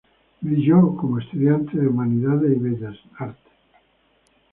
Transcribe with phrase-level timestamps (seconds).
[0.41, 3.53] Brilló como estudiante de Humanidades y Bellas Artes.